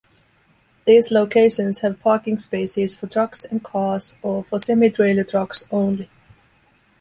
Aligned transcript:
These 0.87 1.11
locations 1.11 1.81
have 1.81 1.99
parking 1.99 2.39
spaces 2.39 2.95
for 2.97 3.05
trucks 3.05 3.45
and 3.45 3.63
cars, 3.63 4.17
or 4.23 4.43
for 4.43 4.57
semi-trailer 4.59 5.23
trucks 5.23 5.67
only. 5.69 6.09